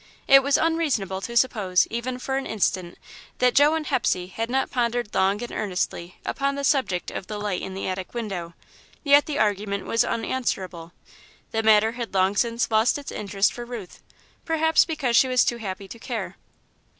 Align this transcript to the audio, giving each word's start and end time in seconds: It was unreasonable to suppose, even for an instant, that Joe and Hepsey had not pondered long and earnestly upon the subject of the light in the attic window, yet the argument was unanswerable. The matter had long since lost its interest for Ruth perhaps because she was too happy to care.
It 0.27 0.41
was 0.41 0.57
unreasonable 0.57 1.21
to 1.21 1.37
suppose, 1.37 1.85
even 1.91 2.17
for 2.17 2.35
an 2.35 2.47
instant, 2.47 2.97
that 3.37 3.53
Joe 3.53 3.75
and 3.75 3.85
Hepsey 3.85 4.25
had 4.29 4.49
not 4.49 4.71
pondered 4.71 5.13
long 5.13 5.43
and 5.43 5.51
earnestly 5.51 6.15
upon 6.25 6.55
the 6.55 6.63
subject 6.63 7.11
of 7.11 7.27
the 7.27 7.37
light 7.37 7.61
in 7.61 7.75
the 7.75 7.87
attic 7.87 8.15
window, 8.15 8.55
yet 9.03 9.27
the 9.27 9.37
argument 9.37 9.85
was 9.85 10.03
unanswerable. 10.03 10.91
The 11.51 11.61
matter 11.61 11.91
had 11.91 12.15
long 12.15 12.35
since 12.35 12.71
lost 12.71 12.97
its 12.97 13.11
interest 13.11 13.53
for 13.53 13.63
Ruth 13.63 14.01
perhaps 14.43 14.85
because 14.85 15.15
she 15.15 15.27
was 15.27 15.45
too 15.45 15.57
happy 15.57 15.87
to 15.89 15.99
care. 15.99 16.35